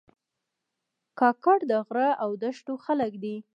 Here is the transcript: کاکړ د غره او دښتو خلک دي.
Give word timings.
کاکړ 1.19 1.57
د 1.71 1.73
غره 1.87 2.09
او 2.23 2.29
دښتو 2.43 2.73
خلک 2.85 3.11
دي. 3.23 3.35